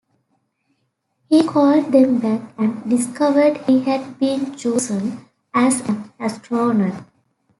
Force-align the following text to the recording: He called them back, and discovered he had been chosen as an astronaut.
He 1.29 1.43
called 1.45 1.91
them 1.91 2.17
back, 2.17 2.53
and 2.57 2.89
discovered 2.89 3.57
he 3.67 3.81
had 3.81 4.17
been 4.17 4.55
chosen 4.55 5.29
as 5.53 5.81
an 5.87 6.11
astronaut. 6.19 7.03